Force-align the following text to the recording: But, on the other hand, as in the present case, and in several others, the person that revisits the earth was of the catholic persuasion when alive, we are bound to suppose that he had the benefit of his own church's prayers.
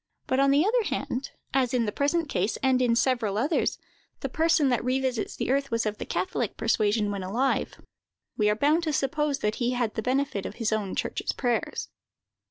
But, 0.25 0.39
on 0.39 0.49
the 0.49 0.65
other 0.65 0.81
hand, 0.85 1.29
as 1.53 1.75
in 1.75 1.85
the 1.85 1.91
present 1.91 2.27
case, 2.27 2.57
and 2.63 2.81
in 2.81 2.95
several 2.95 3.37
others, 3.37 3.77
the 4.21 4.29
person 4.29 4.69
that 4.69 4.83
revisits 4.83 5.35
the 5.35 5.51
earth 5.51 5.69
was 5.69 5.85
of 5.85 5.99
the 5.99 6.07
catholic 6.07 6.57
persuasion 6.57 7.11
when 7.11 7.21
alive, 7.21 7.75
we 8.35 8.49
are 8.49 8.55
bound 8.55 8.81
to 8.85 8.93
suppose 8.93 9.41
that 9.45 9.57
he 9.61 9.73
had 9.73 9.93
the 9.93 10.01
benefit 10.01 10.43
of 10.47 10.55
his 10.55 10.73
own 10.73 10.95
church's 10.95 11.33
prayers. 11.33 11.89